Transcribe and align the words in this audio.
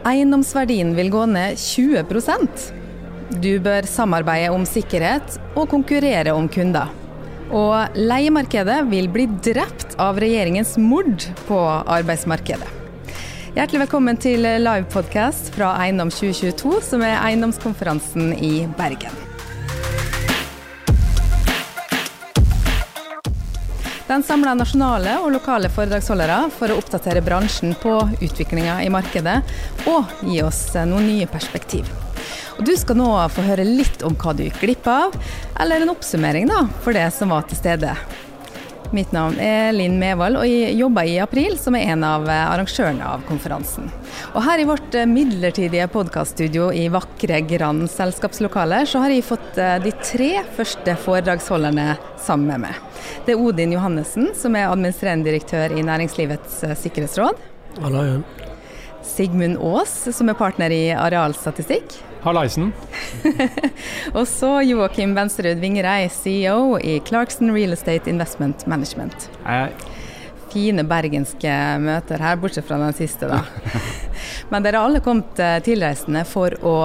Eiendomsverdien 0.00 0.94
vil 0.96 1.10
gå 1.12 1.26
ned 1.28 1.58
20% 1.60 2.70
Du 3.42 3.52
bør 3.60 3.84
samarbeide 3.84 4.48
om 4.54 4.64
sikkerhet 4.64 5.36
og 5.52 5.68
konkurrere 5.70 6.32
om 6.32 6.48
kunder. 6.48 6.88
Og 7.52 7.98
leiemarkedet 7.98 8.78
vil 8.88 9.10
bli 9.12 9.26
drept 9.44 9.98
av 10.00 10.18
regjeringens 10.22 10.76
mord 10.80 11.26
på 11.46 11.58
arbeidsmarkedet. 11.84 12.76
Hjertelig 13.56 13.84
velkommen 13.84 14.18
til 14.22 14.46
livepodkast 14.46 15.50
fra 15.56 15.74
Eiendom 15.84 16.12
2022, 16.14 16.76
som 16.86 17.02
er 17.04 17.18
eiendomskonferansen 17.18 18.32
i 18.38 18.54
Bergen. 18.78 19.29
Den 24.10 24.24
samler 24.26 24.56
nasjonale 24.58 25.12
og 25.22 25.28
lokale 25.36 25.68
foredragsholdere 25.70 26.48
for 26.50 26.72
å 26.72 26.80
oppdatere 26.80 27.20
bransjen 27.22 27.76
på 27.78 27.92
utviklinga 28.18 28.80
i 28.82 28.88
markedet, 28.90 29.36
og 29.86 30.10
gi 30.26 30.40
oss 30.42 30.64
noen 30.74 31.06
nye 31.06 31.28
perspektiv. 31.30 31.86
Og 32.58 32.64
du 32.66 32.72
skal 32.74 32.98
nå 32.98 33.06
få 33.30 33.44
høre 33.46 33.62
litt 33.68 34.02
om 34.02 34.16
hva 34.18 34.34
du 34.34 34.42
gikk 34.48 34.58
glipp 34.64 34.90
av, 34.90 35.14
eller 35.62 35.84
en 35.84 35.94
oppsummering 35.94 36.50
da, 36.50 36.64
for 36.82 36.98
det 36.98 37.06
som 37.14 37.30
var 37.30 37.46
til 37.46 37.60
stede. 37.60 37.94
Mitt 38.90 39.14
navn 39.14 39.38
er 39.38 39.70
Linn 39.76 40.00
Mevold, 40.02 40.40
og 40.40 40.50
jeg 40.50 40.74
jobber 40.80 41.06
i 41.06 41.20
April, 41.22 41.54
som 41.62 41.78
er 41.78 41.92
en 41.94 42.02
av 42.02 42.26
arrangørene 42.26 43.06
av 43.06 43.22
konferansen. 43.30 43.86
Og 44.34 44.42
her 44.42 44.58
i 44.58 44.66
vårt 44.66 44.98
midlertidige 45.06 45.86
podkaststudio 45.94 46.72
i 46.74 46.88
vakre 46.90 47.44
Grand 47.46 47.86
selskapslokaler, 47.94 48.90
så 48.90 49.06
har 49.06 49.14
jeg 49.14 49.28
fått 49.30 49.62
eh, 49.62 49.78
de 49.86 49.94
tre 50.02 50.32
første 50.58 50.98
foredragsholderne 51.06 51.92
sammen 52.18 52.50
med 52.50 52.66
meg. 52.66 52.89
Det 53.26 53.34
er 53.34 53.40
Odin 53.40 53.74
Johannessen, 53.74 54.30
som 54.34 54.54
er 54.56 54.70
administrerende 54.70 55.28
direktør 55.28 55.74
i 55.76 55.82
Næringslivets 55.84 56.62
eh, 56.64 56.76
sikkerhetsråd. 56.78 57.36
Hallo, 57.84 58.04
ja. 58.06 58.46
Sigmund 59.04 59.58
Aas, 59.60 59.92
som 60.16 60.30
er 60.32 60.38
partner 60.38 60.72
i 60.72 60.86
Arealstatistikk. 60.96 61.98
Hallaisen. 62.24 62.72
og 64.18 64.24
så 64.28 64.54
Joakim 64.64 65.12
Venserud 65.16 65.60
Vingerei, 65.60 66.08
CEO 66.12 66.78
i 66.80 66.98
Clarkson 67.04 67.52
Real 67.52 67.76
Estate 67.76 68.08
Investment 68.12 68.66
Management. 68.68 69.28
Hei. 69.44 69.68
Fine 70.50 70.84
bergenske 70.88 71.56
møter 71.84 72.24
her, 72.24 72.40
bortsett 72.40 72.66
fra 72.68 72.80
den 72.80 72.96
siste, 72.96 73.28
da. 73.30 73.44
Men 74.50 74.64
dere 74.64 74.80
har 74.80 74.90
alle 74.90 75.02
kommet 75.04 75.38
eh, 75.40 75.58
tilreisende 75.64 76.24
for 76.28 76.54
å 76.66 76.76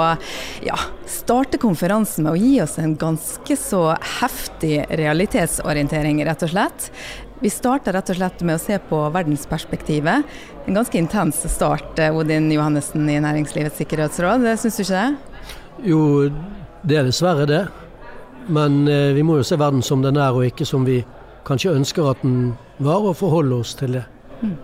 ja, 0.66 0.80
starte 1.10 1.60
konferansen 1.62 2.26
med 2.26 2.36
å 2.36 2.40
gi 2.40 2.56
oss 2.64 2.78
en 2.82 2.96
ganske 3.00 3.58
så 3.60 3.84
heftig 4.22 4.86
realitetsorientering, 4.90 6.24
rett 6.26 6.46
og 6.46 6.54
slett. 6.54 6.90
Vi 7.40 7.52
starter 7.52 7.94
rett 7.94 8.10
og 8.10 8.16
slett 8.18 8.44
med 8.48 8.56
å 8.56 8.62
se 8.64 8.78
på 8.90 9.00
verdensperspektivet. 9.12 10.36
En 10.66 10.78
ganske 10.80 10.98
intens 10.98 11.44
start, 11.52 12.00
eh, 12.00 12.16
Odin 12.16 12.52
Johannessen 12.52 13.10
i 13.10 13.20
Næringslivets 13.20 13.82
sikkerhetsråd, 13.82 14.46
det 14.48 14.58
syns 14.60 14.78
du 14.78 14.84
ikke 14.86 15.02
det? 15.02 15.42
Jo, 15.92 16.00
det 16.88 17.02
er 17.02 17.10
dessverre 17.10 17.46
det. 17.50 17.66
Men 18.48 18.88
eh, 18.88 19.12
vi 19.14 19.24
må 19.24 19.40
jo 19.40 19.48
se 19.48 19.58
verden 19.60 19.84
som 19.84 20.04
den 20.06 20.18
er, 20.22 20.32
og 20.32 20.46
ikke 20.46 20.68
som 20.68 20.86
vi 20.86 21.02
kanskje 21.46 21.76
ønsker 21.76 22.12
at 22.12 22.22
den 22.24 22.56
var, 22.78 23.02
og 23.02 23.18
forholde 23.20 23.60
oss 23.62 23.76
til 23.78 24.00
det. 24.00 24.06
Mm. 24.42 24.56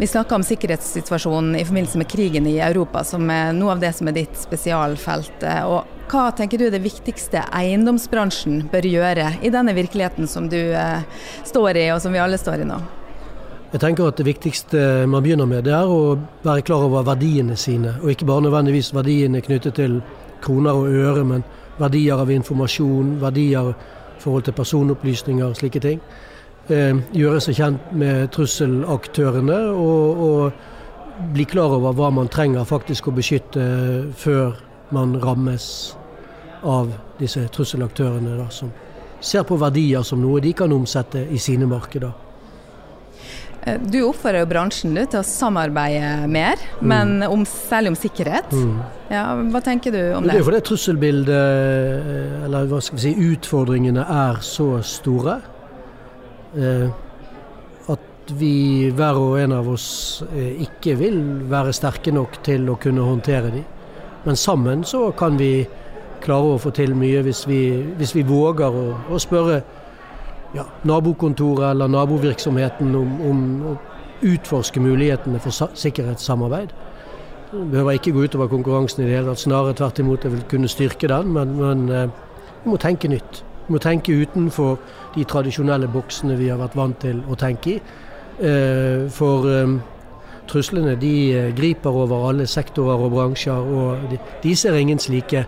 Vi 0.00 0.06
snakka 0.06 0.34
om 0.34 0.42
sikkerhetssituasjonen 0.42 1.56
i 1.56 1.64
forbindelse 1.64 1.98
med 1.98 2.08
krigen 2.08 2.46
i 2.46 2.58
Europa, 2.58 3.02
som 3.04 3.30
er 3.30 3.50
noe 3.52 3.74
av 3.74 3.82
det 3.82 3.90
som 3.92 4.08
er 4.08 4.14
ditt 4.16 4.38
spesialfelt. 4.40 5.44
Og 5.68 6.06
hva 6.08 6.22
tenker 6.32 6.56
du 6.56 6.64
er 6.70 6.72
det 6.72 6.80
viktigste 6.80 7.42
eiendomsbransjen 7.52 8.62
bør 8.72 8.88
gjøre 8.88 9.26
i 9.44 9.50
denne 9.52 9.74
virkeligheten 9.76 10.24
som 10.24 10.46
du 10.48 10.56
eh, 10.56 11.04
står 11.44 11.76
i, 11.82 11.84
og 11.92 12.00
som 12.00 12.16
vi 12.16 12.22
alle 12.24 12.40
står 12.40 12.64
i 12.64 12.70
nå? 12.70 12.78
Jeg 13.74 13.82
tenker 13.84 14.08
at 14.08 14.16
Det 14.16 14.24
viktigste 14.30 14.86
man 15.04 15.20
begynner 15.20 15.52
med, 15.52 15.68
det 15.68 15.76
er 15.76 15.92
å 15.92 16.16
være 16.48 16.64
klar 16.64 16.88
over 16.88 17.04
verdiene 17.04 17.60
sine. 17.60 17.98
Og 18.00 18.14
ikke 18.14 18.30
bare 18.32 18.48
nødvendigvis 18.48 18.94
verdiene 18.96 19.44
knyttet 19.44 19.76
til 19.82 20.00
kroner 20.40 20.80
og 20.80 20.88
øre, 20.88 21.28
men 21.28 21.44
verdier 21.76 22.24
av 22.24 22.32
informasjon, 22.32 23.18
verdier 23.20 23.74
i 23.74 24.20
forhold 24.24 24.48
til 24.48 24.56
personopplysninger, 24.56 25.44
og 25.44 25.60
slike 25.60 25.84
ting. 25.84 26.00
Eh, 26.68 26.96
gjøre 27.16 27.40
seg 27.42 27.56
kjent 27.56 27.94
med 27.96 28.28
trusselaktørene 28.34 29.60
og, 29.72 30.20
og 30.26 31.30
bli 31.34 31.46
klar 31.48 31.72
over 31.76 31.96
hva 31.96 32.10
man 32.14 32.30
trenger 32.32 32.68
faktisk 32.68 33.08
å 33.08 33.14
beskytte 33.16 33.64
før 34.16 34.60
man 34.94 35.16
rammes 35.22 35.66
av 36.62 36.92
disse 37.20 37.42
trusselaktørene, 37.54 38.36
da, 38.38 38.48
som 38.52 38.70
ser 39.20 39.44
på 39.48 39.58
verdier 39.60 40.04
som 40.06 40.20
noe 40.22 40.40
de 40.44 40.52
kan 40.56 40.72
omsette 40.72 41.26
i 41.30 41.38
sine 41.40 41.68
markeder. 41.68 42.12
Eh, 43.62 43.76
du 43.80 44.00
oppfordrer 44.06 44.46
bransjen 44.48 44.94
du, 44.96 45.02
til 45.04 45.20
å 45.20 45.26
samarbeide 45.26 46.28
mer, 46.32 46.60
mm. 46.80 46.88
men 46.92 47.26
om, 47.28 47.44
særlig 47.44 47.92
om 47.92 47.98
sikkerhet. 48.00 48.52
Mm. 48.54 48.80
Ja, 49.12 49.24
hva 49.52 49.62
tenker 49.64 49.92
du 49.92 50.00
om 50.16 50.24
det? 50.24 50.32
Det 50.32 50.40
er 50.40 50.48
fordi 50.48 50.62
trusselbildet, 50.70 51.34
eh, 51.36 52.44
eller 52.46 52.70
hva 52.70 52.80
skal 52.84 53.00
vi 53.00 53.04
si, 53.04 53.30
utfordringene 53.34 54.06
er 54.06 54.40
så 54.46 54.72
store. 54.86 55.40
Eh, 56.58 56.88
at 57.90 58.32
vi 58.38 58.90
hver 58.94 59.18
og 59.18 59.36
en 59.40 59.52
av 59.54 59.68
oss 59.70 60.22
eh, 60.32 60.62
ikke 60.66 60.96
vil 60.98 61.20
være 61.50 61.74
sterke 61.76 62.14
nok 62.14 62.40
til 62.46 62.68
å 62.70 62.78
kunne 62.80 63.06
håndtere 63.06 63.52
dem. 63.54 63.66
Men 64.24 64.36
sammen 64.36 64.84
så 64.84 65.10
kan 65.16 65.38
vi 65.40 65.66
klare 66.20 66.54
å 66.54 66.60
få 66.60 66.72
til 66.76 66.92
mye 66.98 67.22
hvis 67.24 67.46
vi, 67.48 67.60
hvis 67.96 68.14
vi 68.16 68.26
våger 68.28 68.74
å, 68.76 68.86
å 69.08 69.20
spørre 69.22 69.62
ja, 70.54 70.66
nabokontoret 70.84 71.70
eller 71.70 71.88
nabovirksomheten 71.88 72.94
om, 72.98 73.14
om 73.30 73.44
å 73.70 73.76
utforske 74.26 74.82
mulighetene 74.82 75.40
for 75.40 75.70
sikkerhetssamarbeid. 75.78 76.74
Det 77.50 77.66
behøver 77.72 77.96
ikke 77.96 78.12
gå 78.14 78.26
utover 78.26 78.50
konkurransen 78.50 79.02
i 79.02 79.08
det 79.08 79.16
hele 79.16 79.32
tatt, 79.32 79.42
snarere 79.42 79.78
tvert 79.78 80.02
imot. 80.02 80.26
Jeg 80.26 80.34
vil 80.34 80.42
kunne 80.50 80.70
styrke 80.70 81.08
den, 81.10 81.32
men, 81.34 81.54
men 81.58 81.86
eh, 81.94 82.10
vi 82.64 82.74
må 82.74 82.78
tenke 82.82 83.10
nytt. 83.10 83.40
Vi 83.70 83.76
må 83.76 83.78
tenke 83.78 84.10
utenfor 84.18 84.80
de 85.14 85.22
tradisjonelle 85.30 85.86
boksene 85.94 86.34
vi 86.34 86.48
har 86.50 86.58
vært 86.58 86.72
vant 86.74 86.96
til 86.98 87.20
å 87.30 87.36
tenke 87.38 87.70
i. 87.70 87.74
Eh, 88.42 89.04
for 89.14 89.46
eh, 89.46 89.76
truslene 90.50 90.96
de 90.98 91.12
griper 91.54 91.94
over 91.94 92.24
alle 92.32 92.48
sektorer 92.50 92.98
og 92.98 93.14
bransjer, 93.14 93.54
og 93.54 94.16
de 94.42 94.54
ser 94.58 94.74
ingen 94.74 94.98
slike 94.98 95.44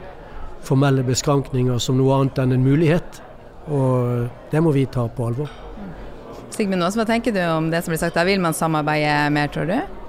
formelle 0.62 1.02
beskrankninger 1.02 1.82
som 1.82 1.98
noe 1.98 2.20
annet 2.20 2.38
enn 2.44 2.54
en 2.54 2.62
mulighet. 2.62 3.18
Og 3.66 4.30
det 4.54 4.62
må 4.62 4.70
vi 4.70 4.86
ta 4.86 5.08
på 5.10 5.26
alvor. 5.26 5.50
Sigmund 6.54 6.86
Aas, 6.86 6.94
hva 6.94 7.08
tenker 7.10 7.34
du 7.34 7.42
om 7.42 7.72
det 7.74 7.82
som 7.82 7.90
blir 7.90 8.04
sagt? 8.04 8.14
Da 8.14 8.22
vil 8.28 8.38
man 8.38 8.54
samarbeide 8.54 9.18
mer, 9.34 9.50
tror 9.50 9.66
du? 9.66 10.01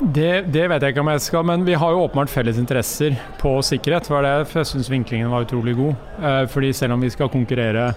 Det, 0.00 0.30
det, 0.50 0.64
vet 0.70 0.82
jeg 0.82 0.94
ikke 0.94 1.02
om 1.04 1.10
jeg 1.12 1.22
skal, 1.22 1.44
men 1.46 1.64
vi 1.66 1.76
har 1.78 1.92
jo 1.94 2.02
åpenbart 2.06 2.32
felles 2.32 2.58
interesser 2.58 3.14
på 3.38 3.52
sikkerhet. 3.66 4.08
Det 4.08 4.14
var 4.14 4.26
det 4.26 4.32
jeg 4.56 4.68
syns 4.72 4.90
vinklingen 4.90 5.30
var 5.30 5.46
utrolig 5.46 5.76
god. 5.78 6.08
Eh, 6.18 6.42
fordi 6.50 6.72
selv 6.76 6.96
om 6.96 7.04
vi 7.04 7.12
skal 7.12 7.30
konkurrere 7.30 7.92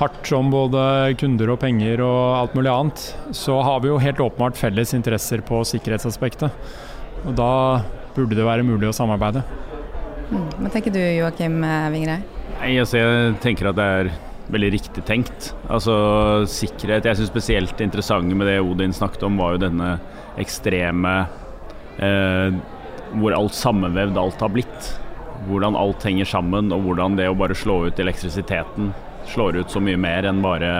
hardt 0.00 0.30
om 0.32 0.48
både 0.50 0.82
kunder 1.20 1.52
og 1.52 1.60
penger 1.62 2.02
og 2.02 2.22
alt 2.38 2.56
mulig 2.56 2.72
annet, 2.72 3.04
så 3.36 3.60
har 3.62 3.82
vi 3.84 3.92
jo 3.92 4.00
helt 4.02 4.22
åpenbart 4.24 4.58
felles 4.58 4.94
interesser 4.96 5.44
på 5.46 5.60
sikkerhetsaspektet. 5.68 6.50
Og 7.26 7.36
da 7.38 7.52
burde 8.16 8.38
det 8.38 8.48
være 8.48 8.66
mulig 8.66 8.88
å 8.88 8.96
samarbeide. 8.96 9.44
Mm. 10.30 10.48
Hva 10.62 10.72
tenker 10.72 10.94
du 10.94 11.00
Joakim 11.02 11.60
Vingrei? 11.92 12.20
Altså, 12.60 12.98
jeg 13.00 13.38
tenker 13.44 13.70
at 13.70 13.78
det 13.78 13.86
er 14.00 14.12
veldig 14.50 14.70
riktig 14.74 15.04
tenkt. 15.06 15.52
Altså 15.70 15.94
sikkerhet 16.50 17.06
Jeg 17.06 17.20
syns 17.20 17.30
spesielt 17.30 17.82
interessante 17.84 18.36
med 18.36 18.48
det 18.50 18.58
Odin 18.62 18.94
snakket 18.96 19.24
om, 19.26 19.38
var 19.40 19.54
jo 19.54 19.64
denne 19.66 19.94
ekstreme 20.40 21.14
eh, 21.98 22.56
Hvor 23.10 23.34
alt 23.36 23.56
sammenvevd 23.58 24.18
alt 24.20 24.42
har 24.42 24.52
blitt. 24.54 24.90
Hvordan 25.48 25.78
alt 25.78 26.04
henger 26.06 26.28
sammen, 26.28 26.72
og 26.74 26.84
hvordan 26.84 27.16
det 27.18 27.30
å 27.30 27.38
bare 27.38 27.56
slå 27.56 27.84
ut 27.88 28.02
elektrisiteten 28.02 28.92
slår 29.30 29.56
ut 29.56 29.70
så 29.70 29.80
mye 29.82 29.98
mer 30.00 30.26
enn 30.28 30.42
bare, 30.42 30.70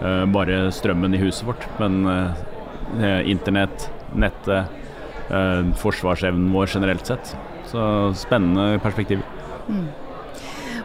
eh, 0.00 0.24
bare 0.32 0.70
strømmen 0.74 1.14
i 1.14 1.22
huset 1.22 1.46
vårt. 1.48 1.66
Men 1.78 2.00
eh, 2.06 3.30
internett, 3.30 3.90
nettet, 4.14 4.66
eh, 5.30 5.62
forsvarsevnen 5.82 6.52
vår 6.52 6.74
generelt 6.74 7.06
sett. 7.06 7.34
Så 7.70 7.82
spennende 8.18 8.80
perspektiv. 8.82 9.22
Mm. 9.68 9.88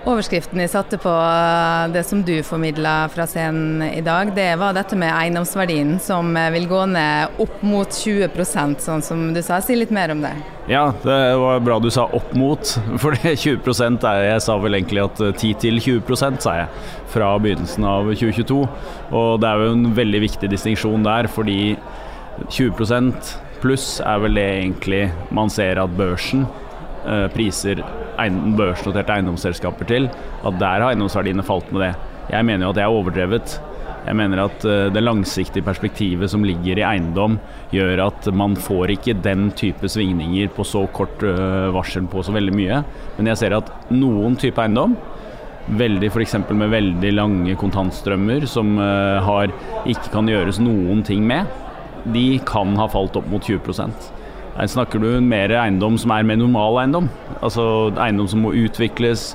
Overskriften 0.06 0.60
vi 0.60 0.68
satte 0.68 0.98
på 1.02 1.10
eh, 1.10 1.92
det 1.94 2.04
som 2.04 2.20
du 2.24 2.44
formidla 2.44 3.10
fra 3.10 3.26
scenen 3.26 3.82
i 3.84 4.02
dag, 4.06 4.30
det 4.36 4.52
var 4.62 4.76
dette 4.78 4.94
med 5.02 5.10
eiendomsverdien 5.10 5.96
som 6.00 6.28
eh, 6.38 6.52
vil 6.54 6.68
gå 6.70 6.84
ned 6.92 7.40
opp 7.42 7.64
mot 7.66 7.90
20% 7.90 8.84
sånn 8.86 9.02
som 9.02 9.24
du 9.34 9.42
sa. 9.42 9.58
Si 9.66 9.74
litt 9.74 9.90
mer 9.90 10.14
om 10.14 10.22
det. 10.22 10.36
Ja, 10.70 10.92
det 11.02 11.16
var 11.42 11.64
bra 11.66 11.80
du 11.82 11.90
sa 11.90 12.06
opp 12.06 12.36
mot, 12.38 12.76
for 13.02 13.18
20% 13.18 14.06
er 14.06 14.28
Jeg 14.28 14.44
sa 14.46 14.60
vel 14.62 14.78
egentlig 14.78 15.02
at 15.08 15.24
10 15.24 15.56
til 15.64 15.82
20% 15.82 16.38
sa 16.46 16.54
jeg, 16.60 16.70
fra 17.10 17.32
begynnelsen 17.42 17.88
av 17.90 18.12
2022. 18.14 18.60
Og 19.10 19.32
det 19.42 19.50
er 19.50 19.64
jo 19.64 19.74
en 19.74 19.90
veldig 19.98 20.22
viktig 20.28 20.52
distinksjon 20.54 21.08
der, 21.08 21.32
fordi 21.34 21.74
20 22.46 22.78
pluss 23.64 23.90
er 24.06 24.22
vel 24.22 24.38
det 24.38 24.46
egentlig 24.60 25.02
man 25.34 25.50
ser 25.50 25.82
at 25.82 25.98
børsen 25.98 26.46
Eh, 26.46 26.65
priser 27.34 27.84
børsnoterte 28.58 29.14
eiendomsselskaper 29.14 29.88
til, 29.90 30.10
at 30.10 30.60
der 30.62 30.82
har 30.82 30.90
eiendomsverdiene 30.90 31.46
falt 31.46 31.72
med 31.76 31.86
det. 31.86 31.94
Jeg 32.32 32.46
mener 32.48 32.66
jo 32.66 32.74
at 32.74 32.78
det 32.80 32.86
er 32.86 32.94
overdrevet. 32.98 33.58
Jeg 34.06 34.18
mener 34.20 34.44
at 34.44 34.66
eh, 34.70 34.88
det 34.94 35.02
langsiktige 35.02 35.66
perspektivet 35.66 36.30
som 36.30 36.46
ligger 36.46 36.80
i 36.80 36.86
eiendom, 36.86 37.40
gjør 37.74 38.04
at 38.06 38.30
man 38.38 38.56
får 38.58 38.96
ikke 38.96 39.18
den 39.26 39.50
type 39.58 39.90
svingninger 39.90 40.52
på 40.54 40.66
så 40.68 40.86
kort 40.94 41.26
eh, 41.26 41.74
varsel 41.74 42.06
på 42.12 42.22
så 42.26 42.36
veldig 42.36 42.54
mye. 42.56 42.82
Men 43.18 43.32
jeg 43.32 43.42
ser 43.42 43.58
at 43.58 43.72
noen 43.94 44.40
type 44.40 44.62
eiendom 44.62 44.98
Veldig 45.66 46.12
F.eks. 46.12 46.36
med 46.54 46.70
veldig 46.70 47.10
lange 47.16 47.56
kontantstrømmer 47.58 48.44
som 48.46 48.76
har, 48.78 49.50
ikke 49.90 50.12
kan 50.14 50.30
gjøres 50.30 50.60
noen 50.62 51.02
ting 51.02 51.24
med. 51.26 51.50
De 52.14 52.38
kan 52.46 52.78
ha 52.78 52.86
falt 52.86 53.18
opp 53.18 53.26
mot 53.32 53.42
20 53.42 53.66
Her 54.56 54.70
snakker 54.72 55.02
du 55.04 55.10
mer 55.20 55.52
eiendom 55.52 55.98
som 56.00 56.14
er 56.16 56.24
med 56.28 56.40
normal 56.40 56.80
eiendom. 56.86 57.10
Altså 57.42 57.66
eiendom 57.92 58.30
som 58.32 58.46
må 58.46 58.54
utvikles. 58.56 59.34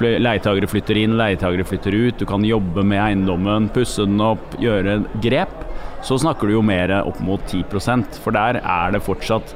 Leietagere 0.00 0.66
flytter 0.66 0.98
inn, 0.98 1.18
leietagere 1.20 1.66
flytter 1.68 1.94
ut. 1.94 2.18
Du 2.18 2.26
kan 2.26 2.44
jobbe 2.46 2.82
med 2.82 2.98
eiendommen, 3.02 3.68
pusse 3.74 4.08
den 4.08 4.22
opp, 4.24 4.56
gjøre 4.62 5.02
grep. 5.22 5.52
Så 6.04 6.18
snakker 6.20 6.48
du 6.48 6.56
jo 6.56 6.64
mer 6.64 6.92
opp 7.02 7.20
mot 7.24 7.44
10% 7.48 8.18
for 8.24 8.36
der 8.36 8.60
er 8.60 8.96
det 8.96 9.04
fortsatt 9.04 9.54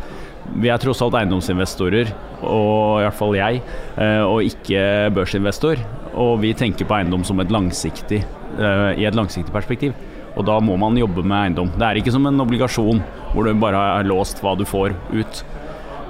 vi 0.56 0.70
er 0.72 0.80
tross 0.80 1.02
alt 1.04 1.16
eiendomsinvestorer, 1.18 2.10
og 2.40 3.00
i 3.00 3.04
hvert 3.04 3.18
fall 3.18 3.36
jeg, 3.36 3.62
eh, 4.00 4.22
og 4.24 4.46
ikke 4.46 5.10
børsinvestor. 5.16 5.82
Og 6.18 6.38
vi 6.42 6.54
tenker 6.56 6.88
på 6.88 6.96
eiendom 6.96 7.24
som 7.26 7.40
et 7.40 7.52
langsiktig, 7.52 8.22
uh, 8.58 8.90
i 8.96 9.04
et 9.06 9.14
langsiktig 9.14 9.52
perspektiv. 9.54 9.92
Og 10.38 10.46
da 10.46 10.58
må 10.62 10.78
man 10.80 10.98
jobbe 10.98 11.24
med 11.26 11.38
eiendom. 11.42 11.72
Det 11.74 11.86
er 11.86 12.00
ikke 12.00 12.14
som 12.14 12.26
en 12.30 12.44
obligasjon 12.46 13.02
hvor 13.34 13.44
du 13.44 13.58
bare 13.60 13.78
har 13.98 14.08
låst 14.08 14.42
hva 14.44 14.54
du 14.58 14.64
får 14.68 14.94
ut. 15.12 15.44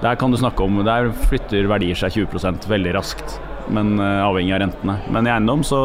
Der 0.03 0.15
kan 0.21 0.31
du 0.31 0.39
snakke 0.39 0.63
om, 0.63 0.83
der 0.87 1.11
flytter 1.27 1.67
verdier 1.71 1.99
seg 1.99 2.21
20% 2.21 2.69
veldig 2.71 2.99
raskt 3.01 3.39
men 3.73 4.01
uh, 4.01 4.27
avhengig 4.27 4.55
av 4.55 4.63
rentene. 4.63 4.97
Men 5.13 5.27
i 5.27 5.33
eiendom 5.33 5.63
så, 5.67 5.81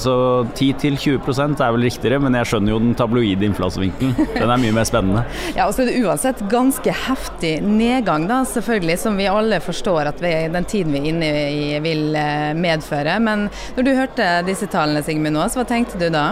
så 0.00 0.16
10-20% 0.56 1.62
er 1.62 1.74
vel 1.74 1.86
riktigere, 1.86 2.20
men 2.22 2.36
jeg 2.40 2.50
skjønner 2.50 2.74
jo 2.74 2.80
den 2.82 2.96
tabloide 2.98 3.48
innfallsvinkelen. 3.48 4.14
Den 4.34 4.52
er 4.52 4.62
mye 4.62 4.76
mer 4.76 4.88
spennende. 4.88 5.24
ja, 5.58 5.66
og 5.66 5.74
så 5.76 5.84
er 5.84 5.90
det 5.90 6.00
uansett 6.02 6.42
ganske 6.52 6.96
heftig 7.06 7.54
nedgang, 7.66 8.26
da, 8.30 8.42
selvfølgelig, 8.48 8.98
som 9.02 9.20
vi 9.20 9.28
alle 9.30 9.60
forstår 9.64 10.12
at 10.12 10.22
vi, 10.24 10.32
den 10.52 10.68
tiden 10.68 10.96
vi 10.96 11.02
er 11.02 11.10
inne 11.12 11.30
i 11.52 11.80
vil 11.84 12.16
eh, 12.18 12.52
medføre. 12.56 13.18
Men 13.22 13.48
når 13.76 13.86
du 13.86 13.94
hørte 13.96 14.30
disse 14.48 14.68
tallene, 14.72 15.04
Sigmund 15.06 15.36
hva 15.36 15.66
tenkte 15.68 15.98
du 16.00 16.08
da? 16.12 16.30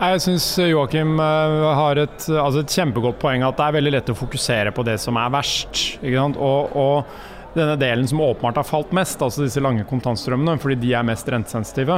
Jeg 0.00 0.20
syns 0.24 0.44
Joakim 0.64 1.18
eh, 1.20 1.66
har 1.76 1.98
et, 2.00 2.22
altså 2.32 2.62
et, 2.62 2.72
kjempegodt 2.72 3.18
poeng 3.20 3.44
at 3.44 3.58
det 3.58 3.66
er 3.66 3.74
veldig 3.76 3.92
lett 3.98 4.12
å 4.12 4.16
fokusere 4.16 4.72
på 4.72 4.84
det 4.88 4.96
som 5.02 5.18
er 5.20 5.32
verst. 5.34 5.82
Og, 6.00 6.72
og, 6.72 7.12
denne 7.50 7.74
delen 7.74 8.06
som 8.06 8.22
åpenbart 8.22 8.60
har 8.60 8.66
falt 8.68 8.92
mest, 8.94 9.20
altså 9.26 9.42
disse 9.42 9.60
lange 9.60 9.82
kontantstrømmene, 9.88 10.54
fordi 10.62 10.76
de 10.84 10.92
er 10.94 11.02
mest 11.04 11.26
rentesensitive, 11.34 11.96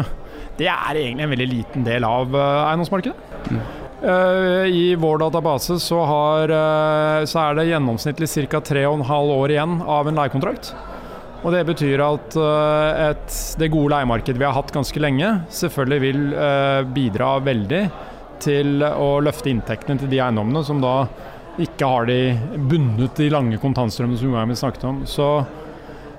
det 0.56 0.70
er 0.72 0.96
egentlig 0.96 1.26
en 1.26 1.34
veldig 1.34 1.49
liten 1.50 1.84
del 1.87 2.06
av 2.08 2.32
eh, 2.34 2.62
eiendomsmarkedet. 2.72 3.50
Mm. 3.52 3.62
Uh, 4.02 4.64
I 4.66 4.96
vår 4.99 5.20
database 5.22 5.76
så, 5.78 6.00
har, 6.08 6.50
så 7.31 7.38
er 7.44 7.54
det 7.54 7.69
gjennomsnittlig 7.69 8.26
ca. 8.50 8.58
3,5 8.72 9.12
år 9.37 9.54
igjen 9.54 9.76
av 9.87 10.10
en 10.10 10.19
leiekontrakt. 10.19 10.72
Og 11.43 11.50
Det 11.50 11.65
betyr 11.67 12.03
at 12.05 12.37
uh, 12.39 13.11
et, 13.11 13.37
det 13.59 13.71
gode 13.73 13.91
leiemarkedet 13.97 14.39
vi 14.39 14.47
har 14.47 14.55
hatt 14.55 14.71
ganske 14.75 15.03
lenge, 15.03 15.33
selvfølgelig 15.50 16.03
vil 16.05 16.25
bidra 16.94 17.35
veldig 17.43 17.83
til 18.43 18.83
å 18.83 19.21
løfte 19.23 19.50
inntektene 19.50 20.00
til 20.00 20.11
de 20.11 20.19
eiendommene 20.23 20.62
som 20.67 20.81
da 20.83 21.05
ikke 21.62 21.87
har 21.87 22.09
de 22.09 22.33
bundet 22.71 23.19
de 23.21 23.29
lange 23.31 23.59
kontantstrømmene 23.62 24.19
som 24.19 24.50
vi 24.50 24.56
snakket 24.59 24.87
om. 24.89 25.03
Så, 25.06 25.29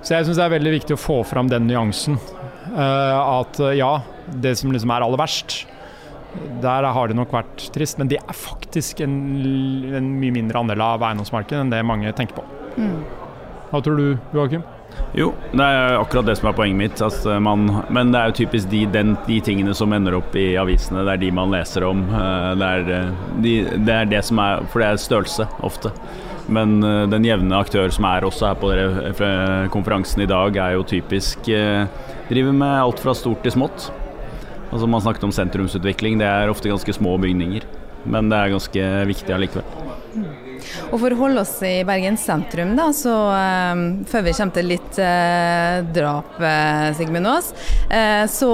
så 0.00 0.16
jeg 0.16 0.28
syns 0.28 0.38
det 0.38 0.46
er 0.46 0.54
veldig 0.54 0.74
viktig 0.78 0.96
å 0.96 1.00
få 1.00 1.18
fram 1.28 1.50
den 1.52 1.66
nyansen. 1.68 2.20
Uh, 2.74 3.40
at 3.40 3.60
ja, 3.76 3.96
det 4.28 4.54
som 4.60 4.72
liksom 4.72 4.92
er 4.92 5.04
aller 5.04 5.20
verst, 5.20 5.64
der 6.62 6.86
har 6.96 7.08
det 7.08 7.16
nok 7.18 7.32
vært 7.34 7.68
trist. 7.74 7.98
Men 8.00 8.10
det 8.12 8.20
er 8.20 8.36
faktisk 8.36 9.02
en, 9.04 9.16
en 9.94 10.14
mye 10.20 10.34
mindre 10.34 10.64
andel 10.64 10.84
av 10.84 11.04
eiendomsmarkedet 11.08 11.64
enn 11.64 11.74
det 11.74 11.82
mange 11.86 12.12
tenker 12.16 12.40
på. 12.40 12.46
Mm. 12.78 12.96
Hva 13.70 13.82
tror 13.84 14.00
du, 14.00 14.08
Joakim? 14.36 14.64
Jo, 15.14 15.28
det 15.52 15.62
er 15.62 15.96
akkurat 16.00 16.26
det 16.26 16.34
som 16.40 16.48
er 16.50 16.56
poenget 16.58 16.78
mitt. 16.78 17.02
Altså 17.04 17.38
man, 17.42 17.68
men 17.94 18.10
det 18.10 18.20
er 18.20 18.30
jo 18.30 18.38
typisk 18.40 18.70
de, 18.72 18.82
den, 18.90 19.14
de, 19.28 19.38
tingene 19.44 19.74
som 19.78 19.92
ender 19.94 20.16
opp 20.18 20.34
i 20.38 20.54
avisene. 20.58 21.04
Det 21.06 21.14
er 21.14 21.22
de 21.22 21.32
man 21.34 21.54
leser 21.54 21.86
om. 21.86 22.02
Eh, 22.10 22.50
det 22.58 22.70
er, 22.70 22.92
eh, 22.98 23.26
de, 23.44 23.56
det 23.86 23.98
er 23.98 24.10
det 24.10 24.22
som 24.26 24.42
er 24.42 24.64
For 24.72 24.82
det 24.82 24.88
er 24.88 25.02
størrelse, 25.02 25.48
ofte. 25.66 25.94
Men 26.44 26.76
den 27.08 27.24
jevne 27.24 27.56
aktør 27.56 27.88
som 27.94 28.04
er 28.04 28.26
også 28.26 28.50
her 28.50 28.58
på 28.60 28.68
dere, 28.68 29.68
konferansen 29.72 30.20
i 30.20 30.28
dag, 30.28 30.58
er 30.60 30.74
jo 30.74 30.82
typisk 30.84 31.46
Driver 32.28 32.52
med 32.52 32.82
alt 32.82 33.00
fra 33.00 33.14
stort 33.16 33.40
til 33.46 33.54
smått. 33.54 33.86
Altså 34.68 34.88
Man 34.90 35.00
snakket 35.00 35.24
om 35.24 35.32
sentrumsutvikling. 35.32 36.18
Det 36.20 36.28
er 36.28 36.52
ofte 36.52 36.68
ganske 36.68 36.92
små 36.98 37.16
bygninger. 37.22 37.64
Men 38.04 38.30
det 38.32 38.40
er 38.40 38.54
ganske 38.54 38.88
viktig 39.10 39.34
allikevel. 39.34 39.84
Og 40.92 40.98
For 41.02 41.14
å 41.14 41.18
holde 41.18 41.42
oss 41.42 41.54
i 41.66 41.74
Bergen 41.86 42.16
sentrum, 42.20 42.74
da, 42.78 42.88
så 42.96 43.12
um, 43.12 43.84
før 44.08 44.26
vi 44.26 44.34
kommer 44.36 44.56
til 44.56 44.68
litt 44.72 44.98
uh, 45.00 45.80
drap, 45.94 46.36
uh, 46.40 46.90
Sigmund 46.96 47.28
Aas, 47.30 47.52
uh, 47.90 48.24
så 48.30 48.50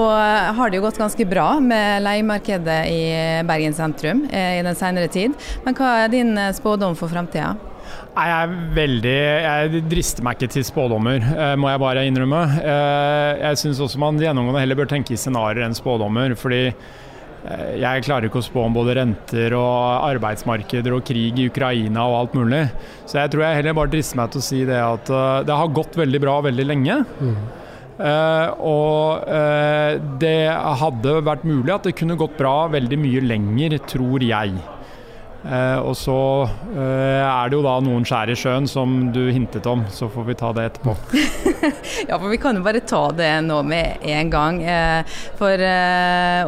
har 0.56 0.70
det 0.70 0.80
jo 0.80 0.86
gått 0.86 1.00
ganske 1.00 1.26
bra 1.28 1.48
med 1.62 2.04
leiemarkedet 2.06 2.80
i 2.90 3.02
Bergen 3.48 3.76
sentrum 3.76 4.24
i 4.30 4.62
den 4.64 4.78
senere 4.78 5.10
tid. 5.12 5.36
Men 5.66 5.76
hva 5.76 5.96
er 6.04 6.14
din 6.14 6.32
spådom 6.56 6.96
for 6.98 7.12
framtida? 7.12 7.54
Jeg 8.10 8.30
er 8.34 8.52
veldig 8.74 9.12
Jeg 9.12 9.82
drister 9.90 10.24
meg 10.26 10.36
ikke 10.36 10.52
til 10.54 10.64
spådommer, 10.66 11.24
må 11.58 11.70
jeg 11.70 11.82
bare 11.82 12.04
innrømme. 12.06 12.40
Jeg 13.40 13.60
syns 13.62 13.80
også 13.82 14.00
man 14.02 14.18
gjennomgående 14.20 14.62
heller 14.62 14.78
bør 14.78 14.90
tenke 14.90 15.14
i 15.14 15.20
scenarioer 15.20 15.66
enn 15.66 15.78
spådommer. 15.78 16.34
fordi 16.38 16.68
Eh, 16.70 17.19
jeg 17.80 18.04
klarer 18.04 18.28
ikke 18.28 18.42
å 18.42 18.44
spå 18.44 18.66
om 18.66 18.74
både 18.76 18.98
renter 18.98 19.54
og 19.56 20.04
arbeidsmarkeder 20.10 20.92
og 20.92 21.06
krig 21.08 21.38
i 21.40 21.46
Ukraina 21.48 22.04
og 22.04 22.18
alt 22.18 22.36
mulig. 22.36 22.66
Så 23.08 23.20
jeg 23.22 23.32
tror 23.32 23.46
jeg 23.46 23.60
heller 23.60 23.78
bare 23.78 23.92
drister 23.94 24.20
meg 24.20 24.34
til 24.34 24.42
å 24.42 24.48
si 24.50 24.60
det 24.68 24.80
at 24.80 25.08
eh, 25.08 25.40
det 25.48 25.56
har 25.62 25.72
gått 25.80 25.96
veldig 26.00 26.20
bra 26.22 26.36
veldig 26.50 26.66
lenge. 26.68 27.00
Mm. 27.20 27.40
Uh, 28.00 28.46
og 28.64 29.26
uh, 29.28 29.98
det 30.22 30.48
hadde 30.80 31.18
vært 31.26 31.42
mulig 31.44 31.74
at 31.74 31.84
det 31.84 31.92
kunne 31.98 32.16
gått 32.16 32.38
bra 32.38 32.64
veldig 32.72 32.96
mye 32.96 33.20
lenger, 33.28 33.76
tror 33.90 34.24
jeg. 34.24 34.54
Uh, 35.40 35.80
og 35.88 35.94
så 35.96 36.14
eh, 36.76 37.22
er 37.24 37.48
det 37.48 37.56
jo 37.56 37.62
da 37.64 37.78
noen 37.80 38.04
skjær 38.04 38.28
i 38.28 38.34
sjøen 38.36 38.66
som 38.68 39.06
du 39.14 39.22
hintet 39.32 39.64
om, 39.70 39.86
så 39.88 40.10
får 40.12 40.26
vi 40.28 40.36
ta 40.36 40.50
det 40.52 40.66
etterpå. 40.68 40.92
ja, 42.10 42.18
for 42.18 42.26
vi 42.28 42.40
kan 42.42 42.58
jo 42.58 42.64
bare 42.66 42.82
ta 42.84 43.06
det 43.16 43.30
nå 43.46 43.56
med 43.64 44.04
en 44.04 44.32
gang. 44.32 44.60
Eh, 44.60 45.16
for 45.40 45.64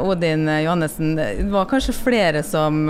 Odin 0.04 0.44
Johannessen, 0.44 1.16
det 1.16 1.48
var 1.52 1.70
kanskje 1.70 1.94
flere 1.96 2.42
som 2.44 2.84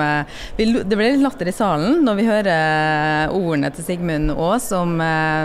Det 0.57 0.67
ble 0.97 1.13
litt 1.13 1.23
latter 1.23 1.49
i 1.49 1.55
salen 1.55 2.03
når 2.07 2.19
vi 2.19 2.27
hører 2.27 3.35
ordene 3.37 3.71
til 3.75 3.87
Sigmund 3.87 4.35
Aas 4.35 4.71
om 4.75 4.99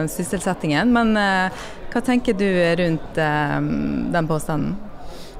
sysselsettingen. 0.10 0.94
Men 0.94 1.14
hva 1.18 2.04
tenker 2.04 2.38
du 2.38 2.48
rundt 2.82 3.18
den 3.18 4.30
påstanden? 4.30 4.78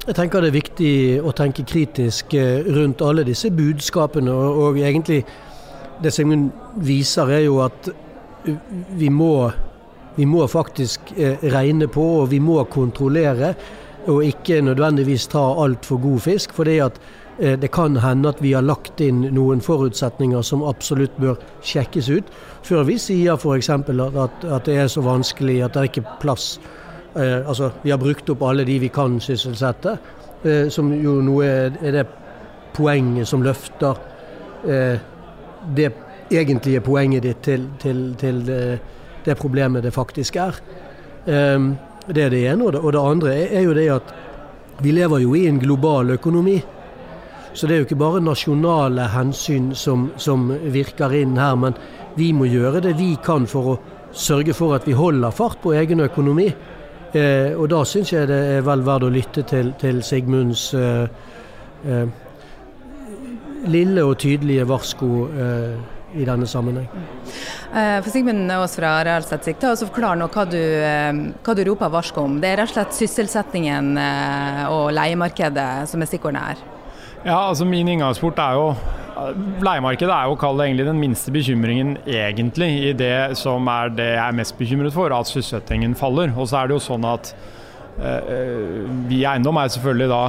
Jeg 0.08 0.16
tenker 0.16 0.40
det 0.40 0.48
er 0.48 0.54
viktig 0.54 0.90
å 1.20 1.34
tenke 1.36 1.66
kritisk 1.68 2.32
eh, 2.32 2.62
rundt 2.72 3.02
alle 3.04 3.26
disse 3.28 3.50
budskapene. 3.52 4.32
Og, 4.32 4.78
egentlig 4.80 5.18
det 6.00 6.14
Sigmund 6.16 6.46
viser, 6.80 7.28
er 7.28 7.42
jo 7.44 7.58
at 7.60 7.90
vi 8.96 9.10
må, 9.12 9.50
vi 10.16 10.24
må 10.24 10.46
faktisk 10.48 11.12
eh, 11.12 11.44
regne 11.52 11.90
på 11.92 12.06
og 12.22 12.30
vi 12.32 12.40
må 12.40 12.56
kontrollere. 12.72 13.52
Og 14.08 14.24
ikke 14.24 14.62
nødvendigvis 14.64 15.28
ta 15.28 15.44
altfor 15.60 16.00
god 16.00 16.24
fisk. 16.30 16.56
For 16.56 16.64
det 16.64 16.80
det 17.38 17.68
kan 17.70 17.94
hende 18.02 18.32
at 18.32 18.40
vi 18.42 18.50
har 18.56 18.64
lagt 18.66 18.98
inn 18.98 19.20
noen 19.30 19.60
forutsetninger 19.62 20.40
som 20.42 20.64
absolutt 20.66 21.12
bør 21.22 21.36
sjekkes 21.62 22.08
ut, 22.10 22.32
før 22.66 22.82
vi 22.88 22.96
sier 22.98 23.36
f.eks. 23.36 23.68
At, 23.70 24.42
at 24.42 24.66
det 24.66 24.74
er 24.74 24.88
så 24.90 25.04
vanskelig 25.06 25.60
at 25.62 25.76
det 25.76 25.84
er 25.84 25.90
ikke 25.92 26.16
plass 26.24 26.56
Eh, 26.56 26.87
altså, 27.14 27.70
vi 27.82 27.90
har 27.90 27.98
brukt 27.98 28.30
opp 28.30 28.42
alle 28.42 28.64
de 28.64 28.78
vi 28.78 28.88
kan 28.92 29.20
sysselsette, 29.20 29.96
eh, 30.44 30.68
som 30.68 30.92
jo 30.92 31.18
nå 31.24 31.40
er, 31.42 31.70
det 31.92 32.06
poenget 32.76 33.28
som 33.28 33.42
løfter 33.42 33.96
eh, 34.68 35.00
det 35.74 35.90
egentlige 36.30 36.80
poenget 36.84 37.24
ditt 37.24 37.42
til, 37.42 37.68
til, 37.80 38.14
til 38.20 38.44
det, 38.46 38.78
det, 39.24 39.36
problemet 39.38 39.82
det 39.82 39.92
faktisk 39.94 40.36
er. 40.36 40.60
Eh, 41.26 41.68
det 42.08 42.24
er 42.24 42.30
det 42.32 42.44
ene. 42.52 42.64
Og 42.64 42.92
det, 42.92 43.00
andre 43.00 43.36
er 43.48 43.62
jo 43.66 43.76
det 43.76 43.88
at 43.92 44.14
vi 44.82 44.92
lever 44.94 45.24
jo 45.24 45.34
i 45.34 45.46
en 45.48 45.58
global 45.58 46.10
økonomi. 46.10 46.60
Så 47.52 47.66
det 47.66 47.74
er 47.74 47.80
jo 47.80 47.86
ikke 47.88 47.98
bare 47.98 48.22
nasjonale 48.22 49.08
hensyn 49.10 49.72
som, 49.74 50.10
som, 50.16 50.52
virker 50.70 51.14
inn 51.16 51.38
her, 51.40 51.56
men 51.58 51.74
vi 52.14 52.30
må 52.32 52.46
gjøre 52.46 52.84
det 52.84 52.94
vi 52.98 53.16
kan 53.24 53.48
for 53.50 53.72
å 53.72 53.78
sørge 54.14 54.54
for 54.54 54.76
at 54.76 54.86
vi 54.86 54.94
holder 54.94 55.34
fart 55.34 55.58
på 55.62 55.72
egen 55.74 56.00
økonomi. 56.04 56.46
Eh, 57.16 57.54
og 57.56 57.68
da 57.72 57.82
syns 57.88 58.12
jeg 58.12 58.28
det 58.28 58.38
er 58.58 58.64
vel 58.66 58.82
verdt 58.84 59.06
å 59.06 59.12
lytte 59.12 59.44
til, 59.48 59.70
til 59.80 60.02
Sigmunds 60.04 60.68
eh, 60.76 61.06
eh, 61.88 62.10
lille 63.68 64.04
og 64.04 64.18
tydelige 64.20 64.66
varsko 64.68 65.08
eh, 65.32 65.78
i 66.20 66.26
denne 66.28 66.48
sammenheng. 66.48 66.88
Eh, 67.72 67.96
for 68.04 68.12
Sigmund 68.12 68.52
Aas 68.52 68.76
fra 68.76 68.98
Realsett 69.08 69.48
ta 69.60 69.72
oss 69.72 69.84
forklar 69.86 70.20
nå 70.20 70.28
hva 70.32 70.44
du, 70.48 70.60
eh, 70.60 71.10
hva 71.44 71.56
du 71.56 71.64
roper 71.68 71.92
varsko 71.92 72.26
om. 72.28 72.38
Det 72.42 72.52
er 72.52 72.62
rett 72.62 72.72
og 72.72 72.76
slett 72.76 73.00
sysselsettingen 73.00 73.94
og 74.68 74.88
leiemarkedet 74.96 75.88
som 75.88 76.04
er 76.04 76.10
stikkordene 76.10 76.46
her? 76.50 76.64
Ja, 77.24 77.40
altså 77.48 77.66
Min 77.66 77.88
inngangsport 77.88 78.38
er 78.38 78.60
jo 78.60 78.72
Leiemarkedet 79.64 80.12
er 80.14 80.28
jo 80.30 80.36
kall 80.38 80.60
egentlig 80.64 80.86
den 80.88 81.00
minste 81.00 81.32
bekymringen 81.34 81.96
egentlig 82.06 82.70
i 82.90 82.92
det 82.96 83.38
som 83.40 83.66
er 83.72 83.90
det 83.94 84.10
jeg 84.12 84.24
er 84.24 84.36
mest 84.38 84.58
bekymret 84.58 84.94
for, 84.94 85.14
at 85.14 85.30
sysselsettingen 85.30 85.96
faller. 85.98 86.32
Og 86.36 86.50
så 86.50 86.60
er 86.60 86.68
det 86.68 86.78
jo 86.78 86.84
sånn 86.84 87.06
at 87.08 87.32
øh, 87.98 88.86
vi 89.10 89.24
eiendom 89.26 89.58
er 89.60 89.74
selvfølgelig 89.74 90.12
da 90.12 90.22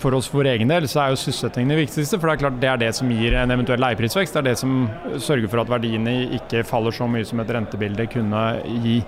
for 0.00 0.16
oss 0.16 0.30
for 0.32 0.48
egen 0.48 0.70
del 0.70 0.86
så 0.88 1.02
er 1.02 1.12
jo 1.12 1.20
sysselsettingen 1.20 1.74
det 1.74 1.82
viktigste. 1.82 2.16
For 2.16 2.30
det 2.30 2.38
er 2.38 2.42
klart 2.44 2.62
det 2.62 2.70
er 2.70 2.80
det 2.80 2.94
som 2.96 3.10
gir 3.12 3.36
en 3.36 3.52
eventuell 3.52 3.82
leieprisvekst. 3.84 4.36
Det 4.36 4.40
er 4.40 4.48
det 4.48 4.60
som 4.60 4.86
sørger 5.20 5.50
for 5.50 5.62
at 5.62 5.72
verdiene 5.72 6.16
ikke 6.40 6.64
faller 6.68 6.94
så 6.96 7.08
mye 7.10 7.26
som 7.28 7.42
et 7.42 7.52
rentebilde 7.56 8.08
kunne 8.14 8.46
gi. 8.86 9.00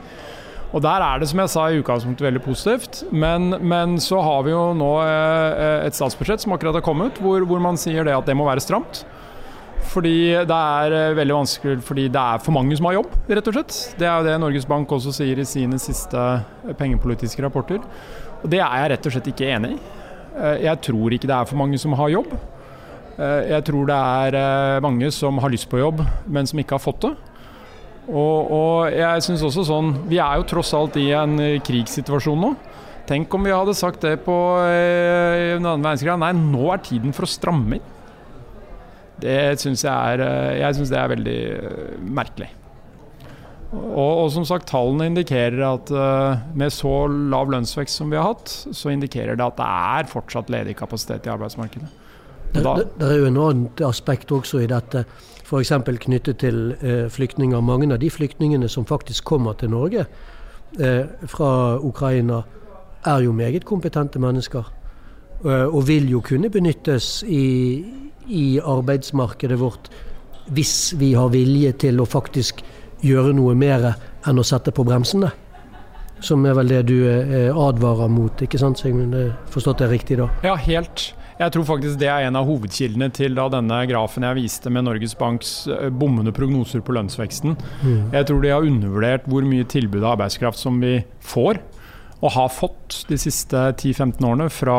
Og 0.73 0.81
Der 0.81 1.05
er 1.05 1.19
det 1.21 1.29
som 1.29 1.41
jeg 1.43 1.53
sa 1.53 1.67
i 1.69 1.81
utgangspunktet 1.83 2.25
veldig 2.25 2.43
positivt. 2.45 3.03
Men, 3.12 3.55
men 3.61 3.99
så 4.01 4.21
har 4.25 4.45
vi 4.47 4.55
jo 4.55 4.62
nå 4.77 4.93
eh, 5.05 5.87
et 5.87 5.97
statsbudsjett 5.97 6.45
som 6.45 6.55
akkurat 6.57 6.79
har 6.79 6.85
kommet, 6.85 7.21
hvor, 7.21 7.45
hvor, 7.45 7.61
man 7.61 7.77
sier 7.77 8.09
det 8.09 8.17
at 8.17 8.29
det 8.29 8.37
må 8.37 8.49
være 8.49 8.65
stramt. 8.65 9.05
Fordi 9.93 10.17
det 10.49 10.59
er 10.59 10.97
eh, 10.97 11.15
veldig 11.19 11.37
vanskelig 11.37 11.83
fordi 11.85 12.07
det 12.12 12.21
er 12.21 12.43
for 12.45 12.55
mange 12.57 12.77
som 12.79 12.87
har 12.89 13.01
jobb, 13.01 13.17
rett 13.29 13.51
og 13.51 13.57
slett. 13.57 13.79
Det 13.99 14.07
er 14.09 14.15
jo 14.15 14.29
det 14.29 14.39
Norges 14.41 14.69
Bank 14.69 14.95
også 14.95 15.12
sier 15.17 15.43
i 15.43 15.49
sine 15.49 15.81
siste 15.83 16.23
pengepolitiske 16.79 17.43
rapporter. 17.45 17.83
Og 18.43 18.49
Det 18.51 18.62
er 18.62 18.79
jeg 18.83 18.95
rett 18.95 19.11
og 19.11 19.17
slett 19.17 19.33
ikke 19.33 19.51
enig 19.57 19.75
i. 19.75 19.83
Eh, 20.39 20.65
jeg 20.69 20.83
tror 20.89 21.12
ikke 21.12 21.29
det 21.31 21.37
er 21.37 21.51
for 21.51 21.61
mange 21.61 21.81
som 21.83 21.99
har 21.99 22.15
jobb. 22.15 22.35
Jeg 23.23 23.61
tror 23.69 23.85
det 23.87 23.95
er 23.95 24.81
mange 24.81 25.11
som 25.12 25.37
har 25.45 25.53
lyst 25.53 25.69
på 25.69 25.77
jobb, 25.77 25.99
men 26.33 26.47
som 26.49 26.59
ikke 26.59 26.79
har 26.79 26.81
fått 26.81 27.05
det. 27.05 27.11
Og, 28.11 28.51
og 28.51 28.91
jeg 28.91 29.23
synes 29.23 29.45
også 29.47 29.62
sånn 29.69 29.93
Vi 30.11 30.19
er 30.19 30.41
jo 30.41 30.47
tross 30.51 30.73
alt 30.75 30.97
i 30.99 31.12
en 31.15 31.37
eh, 31.39 31.61
krigssituasjon 31.62 32.41
nå. 32.41 32.53
Tenk 33.07 33.35
om 33.35 33.47
vi 33.47 33.55
hadde 33.55 33.75
sagt 33.77 34.03
det 34.03 34.17
på 34.25 34.35
en 34.62 35.67
andre 35.67 35.91
verdenskrig. 35.91 36.15
Nei, 36.23 36.33
nå 36.39 36.71
er 36.73 36.83
tiden 36.87 37.15
for 37.15 37.27
å 37.27 37.31
stramme 37.31 37.79
inn. 37.79 37.89
Det 39.23 39.61
syns 39.62 39.85
jeg 39.87 40.17
er 40.17 40.25
eh, 40.25 40.59
Jeg 40.61 40.79
syns 40.79 40.91
det 40.93 40.99
er 40.99 41.14
veldig 41.14 41.38
merkelig. 42.19 42.50
Og, 43.73 44.11
og, 44.25 44.26
som 44.35 44.45
sagt, 44.45 44.67
tallene 44.69 45.07
indikerer 45.09 45.62
at 45.64 45.91
uh, 45.97 46.43
med 46.59 46.75
så 46.75 47.07
lav 47.09 47.49
lønnsvekst 47.55 48.02
som 48.02 48.11
vi 48.12 48.19
har 48.21 48.35
hatt, 48.35 48.52
så 48.76 48.93
indikerer 48.93 49.38
det 49.38 49.47
at 49.47 49.57
det 49.57 49.69
er 49.69 50.11
fortsatt 50.11 50.52
ledig 50.52 50.75
kapasitet 50.76 51.25
i 51.25 51.33
arbeidsmarkedet. 51.33 51.88
Det, 52.52 52.61
det, 52.61 52.85
det, 53.00 53.07
er 53.09 53.23
jo 53.23 53.31
en 53.31 53.38
annen 53.41 53.85
aspekt 53.88 54.33
også 54.37 54.61
i 54.61 54.69
dette 54.69 55.07
f.eks. 55.47 55.73
knyttet 56.05 56.43
til 56.45 56.75
uh, 56.83 57.09
flyktninger. 57.09 57.64
Mange 57.64 57.88
av 57.95 58.02
de 58.02 58.12
flyktningene 58.12 58.69
som 58.69 58.85
faktisk 58.85 59.25
kommer 59.33 59.57
til 59.57 59.73
Norge 59.73 60.05
uh, 60.05 61.07
fra 61.33 61.52
Ukraina, 61.81 62.43
er 63.09 63.25
jo 63.25 63.33
meget 63.33 63.64
kompetente 63.64 64.21
mennesker. 64.21 64.69
Eh, 65.43 65.67
og 65.67 65.87
vil 65.89 66.11
jo 66.13 66.23
kunne 66.25 66.51
benyttes 66.53 67.23
i, 67.27 67.83
i 68.31 68.47
arbeidsmarkedet 68.59 69.59
vårt 69.59 69.91
hvis 70.53 70.93
vi 70.99 71.13
har 71.15 71.31
vilje 71.33 71.73
til 71.85 72.03
å 72.03 72.09
faktisk 72.09 72.63
gjøre 73.03 73.33
noe 73.35 73.55
mer 73.59 73.93
enn 74.27 74.39
å 74.39 74.47
sette 74.47 74.75
på 74.75 74.85
bremsene. 74.87 75.31
Som 76.23 76.45
er 76.47 76.55
vel 76.55 76.71
det 76.71 76.85
du 76.91 76.97
eh, 77.09 77.51
advarer 77.51 78.11
mot, 78.11 78.45
ikke 78.45 78.61
sant 78.61 78.79
Sigmund? 78.79 79.17
Forstått 79.51 79.83
det 79.83 79.91
riktig 79.91 80.21
da? 80.21 80.29
Ja, 80.47 80.55
helt. 80.55 81.11
Jeg 81.41 81.55
tror 81.55 81.65
faktisk 81.67 81.99
det 81.99 82.07
er 82.13 82.29
en 82.29 82.37
av 82.39 82.47
hovedkildene 82.47 83.09
til 83.15 83.35
denne 83.35 83.79
grafen 83.91 84.27
jeg 84.27 84.39
viste 84.39 84.71
med 84.71 84.87
Norges 84.87 85.17
Banks 85.19 85.55
eh, 85.67 85.89
bommende 85.91 86.35
prognoser 86.37 86.85
på 86.85 86.95
lønnsveksten. 86.95 87.57
Mm. 87.83 88.13
Jeg 88.15 88.29
tror 88.29 88.45
de 88.45 88.53
har 88.55 88.69
undervurdert 88.69 89.27
hvor 89.31 89.47
mye 89.49 89.67
tilbud 89.67 90.05
av 90.05 90.15
arbeidskraft 90.15 90.61
som 90.61 90.79
vi 90.83 91.01
får, 91.27 91.59
og 92.23 92.37
har 92.37 92.55
fått 92.55 93.01
de 93.09 93.19
siste 93.19 93.59
10-15 93.73 94.23
årene 94.23 94.47
fra 94.53 94.79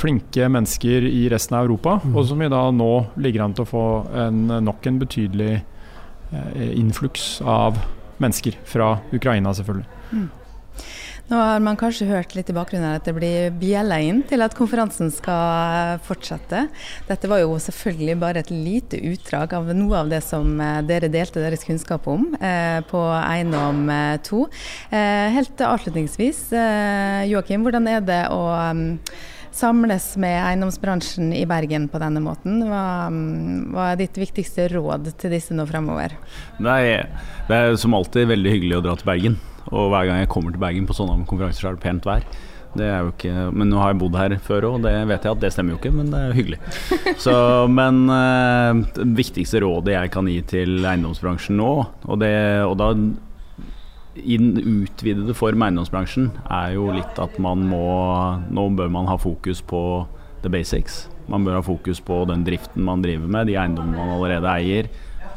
flinke 0.00 0.46
mennesker 0.48 1.04
i 1.04 1.26
resten 1.32 1.58
av 1.58 1.66
Europa, 1.66 1.98
mm. 2.00 2.14
og 2.16 2.24
som 2.28 2.40
vi 2.40 2.48
da 2.48 2.62
nå 2.72 2.92
ligger 3.20 3.44
an 3.44 3.56
til 3.56 3.66
å 3.66 3.68
få 3.68 3.84
en, 4.26 4.46
nok 4.64 4.86
en 4.88 5.00
betydelig 5.02 5.52
innfluks 6.30 7.00
influks 7.00 7.40
av 7.42 7.78
mennesker 8.20 8.58
fra 8.64 8.98
Ukraina, 9.12 9.54
selvfølgelig. 9.54 9.86
Mm. 10.12 10.28
Nå 11.30 11.38
har 11.38 11.60
man 11.62 11.76
kanskje 11.78 12.08
hørt 12.08 12.32
litt 12.34 12.48
i 12.50 12.54
bakgrunnen 12.56 12.96
at 12.96 13.06
det 13.06 13.12
blir 13.14 13.52
bjella 13.54 14.00
inn 14.02 14.24
til 14.26 14.42
at 14.42 14.54
konferansen 14.58 15.12
skal 15.14 16.00
fortsette. 16.02 16.64
Dette 17.06 17.30
var 17.30 17.38
jo 17.38 17.54
selvfølgelig 17.62 18.16
bare 18.18 18.42
et 18.42 18.50
lite 18.50 18.98
utdrag 19.12 19.54
av 19.54 19.70
noe 19.70 20.00
av 20.00 20.10
det 20.10 20.24
som 20.26 20.58
eh, 20.58 20.80
dere 20.88 21.12
delte 21.12 21.38
deres 21.38 21.62
kunnskap 21.62 22.08
om 22.10 22.32
eh, 22.34 22.82
på 22.90 23.04
Eiendom 23.20 23.86
2. 24.26 24.42
Eh, 24.90 25.28
helt 25.38 25.62
avslutningsvis, 25.68 26.48
eh, 26.50 27.28
Joakim, 27.30 27.62
hvordan 27.62 27.86
er 27.94 28.02
det 28.02 28.24
å 28.34 28.42
um, 28.50 28.88
samles 29.60 30.12
med 30.20 30.38
eiendomsbransjen 30.40 31.34
i 31.36 31.44
Bergen 31.48 31.88
på 31.92 32.00
denne 32.02 32.22
måten. 32.24 32.62
Hva, 32.68 32.84
hva, 33.10 33.90
er 33.90 34.00
ditt 34.00 34.16
viktigste 34.20 34.70
råd 34.72 35.12
til 35.20 35.34
disse 35.34 35.56
nå 35.56 35.66
fremover? 35.68 36.16
Nei, 36.62 36.82
det 37.48 37.58
er 37.58 37.76
som 37.80 37.96
alltid 37.96 38.30
veldig 38.30 38.54
hyggelig 38.56 38.78
å 38.78 38.84
dra 38.88 38.96
til 38.98 39.10
Bergen. 39.10 39.40
Og 39.70 39.90
hver 39.92 40.08
gang 40.08 40.22
jeg 40.22 40.30
kommer 40.32 40.54
til 40.54 40.62
Bergen 40.62 40.88
på 40.88 40.96
sånne 40.96 41.26
konferanser, 41.28 41.62
så 41.62 41.70
er 41.70 41.76
det 41.76 41.84
pent 41.84 42.08
vær. 42.08 42.24
Det 42.70 42.86
er 42.86 43.00
jo 43.02 43.10
ikke, 43.10 43.32
men 43.50 43.66
nå 43.66 43.80
har 43.80 43.90
jeg 43.90 43.98
bodd 43.98 44.16
her 44.18 44.36
før 44.46 44.68
òg, 44.68 44.76
det 44.84 44.92
vet 45.10 45.24
jeg 45.26 45.34
at 45.34 45.40
det 45.42 45.48
stemmer 45.50 45.74
jo 45.74 45.80
ikke, 45.80 45.90
men 45.94 46.12
det 46.12 46.20
er 46.20 46.28
jo 46.28 46.36
hyggelig. 46.38 46.60
Så, 47.24 47.34
men 47.70 48.04
uh, 48.06 48.78
det 48.94 49.08
viktigste 49.18 49.62
rådet 49.64 49.96
jeg 49.96 50.12
kan 50.14 50.30
gi 50.30 50.38
til 50.52 50.78
eiendomsbransjen 50.78 51.58
nå, 51.58 51.72
og, 52.06 52.20
det, 52.22 52.30
og 52.68 52.76
da 52.78 52.92
i 54.14 54.36
den 54.40 54.56
utvidede 54.58 55.34
form 55.38 55.62
eiendomsbransjen, 55.62 56.30
er 56.50 56.74
jo 56.74 56.88
litt 56.94 57.18
at 57.22 57.36
man 57.42 57.62
må 57.70 57.84
Nå 58.50 58.66
bør 58.74 58.90
man 58.90 59.06
ha 59.10 59.16
fokus 59.20 59.62
på 59.62 59.82
the 60.42 60.50
basics. 60.50 61.04
Man 61.30 61.44
bør 61.46 61.60
ha 61.60 61.62
fokus 61.62 62.00
på 62.02 62.24
den 62.26 62.42
driften 62.46 62.82
man 62.86 63.04
driver 63.04 63.30
med, 63.30 63.46
de 63.46 63.58
eiendommene 63.60 64.00
man 64.00 64.16
allerede 64.16 64.50
eier 64.50 64.90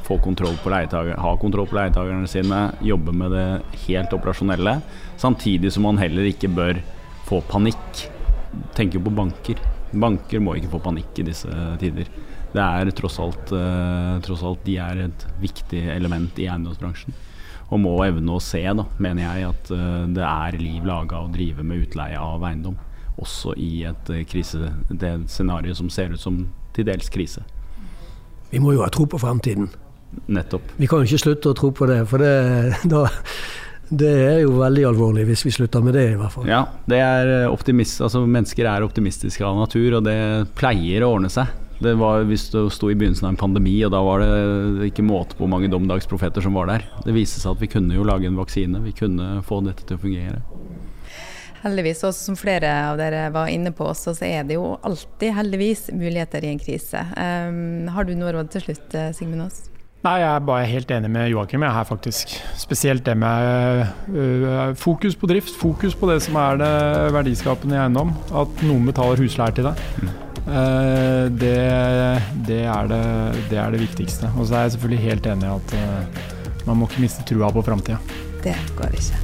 få 0.03 0.18
kontroll 0.20 0.58
på 0.63 0.72
ha 0.72 1.38
kontroll 1.39 1.68
på 1.68 1.77
leietakerne 1.77 2.27
sine, 2.27 2.60
jobbe 2.84 3.13
med 3.15 3.32
det 3.32 3.48
helt 3.86 4.13
operasjonelle. 4.13 4.77
Samtidig 5.18 5.72
som 5.74 5.88
man 5.88 6.01
heller 6.01 6.27
ikke 6.27 6.51
bør 6.51 6.82
få 7.27 7.42
panikk. 7.48 8.03
Tenker 8.75 9.00
på 9.00 9.13
banker. 9.13 9.62
Banker 9.94 10.42
må 10.44 10.58
ikke 10.58 10.74
få 10.74 10.82
panikk 10.84 11.22
i 11.22 11.27
disse 11.30 11.50
tider. 11.82 12.10
Det 12.53 12.63
er 12.63 12.92
tross 12.94 13.18
alt, 13.22 13.53
uh, 13.56 14.20
tross 14.25 14.44
alt 14.46 14.62
De 14.65 14.75
er 14.77 15.06
et 15.08 15.27
viktig 15.42 15.86
element 15.96 16.38
i 16.38 16.50
eiendomsbransjen. 16.50 17.15
Og 17.74 17.82
må 17.82 17.94
evne 18.06 18.36
å 18.36 18.42
se, 18.44 18.62
da, 18.62 18.86
mener 19.01 19.25
jeg, 19.25 19.50
at 19.50 19.72
uh, 19.74 20.03
det 20.13 20.25
er 20.27 20.60
liv 20.62 20.86
laga 20.86 21.24
å 21.24 21.32
drive 21.34 21.65
med 21.65 21.88
utleie 21.88 22.20
av 22.20 22.44
eiendom. 22.46 22.77
Også 23.22 23.56
i 23.58 23.86
et 23.89 24.12
uh, 24.13 24.22
krise, 24.30 24.70
det 24.92 25.15
scenario 25.34 25.74
som 25.77 25.89
ser 25.94 26.13
ut 26.13 26.22
som 26.22 26.44
til 26.74 26.86
dels 26.86 27.10
krise. 27.13 27.42
Vi 28.53 28.62
må 28.62 28.75
jo 28.75 28.84
ha 28.86 28.92
tro 28.94 29.08
på 29.10 29.18
fremtiden. 29.22 29.72
Nettopp. 30.30 30.75
Vi 30.77 30.86
kan 30.89 31.01
jo 31.01 31.10
ikke 31.10 31.24
slutte 31.24 31.50
å 31.50 31.58
tro 31.58 31.72
på 31.74 31.89
det, 31.89 32.03
for 32.10 32.22
det, 32.22 32.34
da, 32.94 33.08
det 33.89 34.12
er 34.27 34.39
jo 34.44 34.60
veldig 34.60 34.86
alvorlig 34.92 35.25
hvis 35.32 35.48
vi 35.48 35.56
slutter 35.56 35.82
med 35.86 35.98
det, 35.98 36.06
i 36.13 36.20
hvert 36.20 36.36
fall. 36.36 36.46
Ja, 36.50 36.68
det 36.89 37.01
er 37.01 37.34
altså, 37.50 38.22
mennesker 38.22 38.70
er 38.70 38.86
optimistiske 38.86 39.46
av 39.46 39.58
natur, 39.58 39.98
og 39.98 40.06
det 40.06 40.20
pleier 40.60 41.06
å 41.06 41.15
ordne 41.18 41.34
seg. 41.34 41.50
Det 41.84 41.96
var 42.00 42.24
hvis 42.30 42.48
du 42.54 42.62
sto 42.72 42.90
i 42.92 42.96
begynnelsen 42.96 43.28
av 43.28 43.34
en 43.34 43.42
pandemi, 43.42 43.75
og 43.84 43.92
da 43.92 44.00
var 44.06 44.24
det 44.24 44.90
ikke 44.92 45.06
måte 45.06 45.36
på 45.36 45.44
hvor 45.44 45.52
mange 45.52 45.72
dommedagsprofeter 45.72 46.46
som 46.46 46.56
var 46.56 46.72
der. 46.72 46.86
Det 47.04 47.16
viste 47.16 47.42
seg 47.42 47.58
at 47.58 47.63
vi 47.63 47.72
kunne 47.74 47.98
jo 47.98 48.08
lage 48.08 48.30
en 48.30 48.40
vaksine, 48.40 48.84
vi 48.86 48.96
kunne 48.96 49.42
få 49.48 49.60
dette 49.66 49.88
til 49.88 50.00
å 50.00 50.04
fungere. 50.04 50.40
Heldigvis, 51.63 52.02
også 52.04 52.32
som 52.32 52.36
flere 52.40 52.72
av 52.90 52.98
dere 53.00 53.30
var 53.32 53.52
inne 53.52 53.72
på 53.75 53.86
også, 53.88 54.16
så 54.18 54.28
er 54.28 54.48
det 54.48 54.58
jo 54.58 54.74
alltid 54.84 55.36
heldigvis 55.38 55.86
muligheter 55.96 56.44
i 56.44 56.52
en 56.52 56.60
krise. 56.60 57.06
Um, 57.16 57.92
har 57.96 58.08
du 58.08 58.18
noe 58.20 58.34
råd 58.36 58.52
til 58.52 58.66
slutt, 58.66 58.98
Sigmund 59.16 59.46
Aas? 59.46 59.62
Nei, 60.04 60.18
Jeg 60.20 60.28
er 60.28 60.44
bare 60.44 60.68
helt 60.68 60.90
enig 60.92 61.10
med 61.13 61.30
Joakim 61.32 61.63
her, 61.63 61.86
faktisk. 61.88 62.34
Spesielt 62.60 63.06
det 63.08 63.16
med 63.16 63.86
uh, 64.12 64.74
fokus 64.75 65.16
på 65.16 65.30
drift. 65.32 65.56
Fokus 65.56 65.96
på 65.96 66.12
det 66.12 66.20
som 66.25 66.36
er 66.36 66.60
det 66.60 66.74
verdiskapende 67.16 67.78
i 67.78 67.82
eiendom. 67.86 68.12
At 68.36 68.68
noen 68.68 68.92
betaler 68.92 69.24
husleie 69.24 69.56
til 69.56 69.72
deg. 69.72 69.88
Mm. 70.04 70.33
Uh, 70.43 71.31
det, 71.31 71.55
det, 72.47 72.63
er 72.67 72.89
det, 72.91 73.03
det, 73.50 73.57
er 73.57 73.71
det, 73.71 73.83
viktigste. 73.85 74.31
Og 74.38 74.47
så 74.47 74.57
er 74.57 74.67
jeg 74.67 74.75
selvfølgelig 74.75 75.03
helt 75.07 75.29
enig 75.31 75.47
i 75.47 75.53
at 75.55 75.75
uh, 75.79 76.65
man 76.67 76.81
må 76.81 76.89
ikke 76.89 77.05
miste 77.05 77.23
trua 77.27 77.51
på 77.53 77.63
framtida. 77.63 78.00
Det 78.43 78.57
går 78.77 79.00
ikke. 79.00 79.21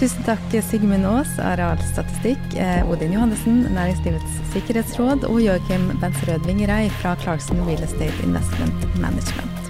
Tusen 0.00 0.24
takk 0.24 0.54
Sigmund 0.64 1.04
Aas, 1.04 1.32
Arealstatistikk, 1.44 2.40
eh, 2.56 2.88
Odin 2.88 3.12
Johannessen, 3.12 3.66
Næringslivets 3.74 4.38
sikkerhetsråd 4.54 5.26
og 5.28 5.42
Joakim 5.44 5.90
Benserød 6.00 6.46
Vingerei 6.48 6.88
fra 7.02 7.12
Clarkson 7.20 7.60
Real 7.66 7.84
Estate 7.84 8.24
Investment 8.24 8.86
Management. 8.96 9.60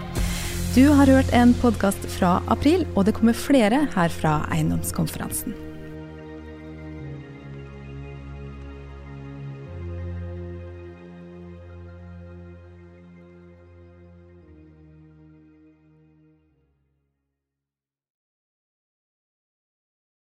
Du 0.77 0.87
har 0.95 1.11
hørt 1.11 1.35
en 1.35 1.51
podkast 1.59 2.07
fra 2.15 2.37
april, 2.47 2.87
og 2.95 3.09
det 3.09 3.17
kommer 3.19 3.35
flere 3.35 3.89
her 3.97 4.15
fra 4.21 4.37
eiendomskonferansen. 4.55 5.70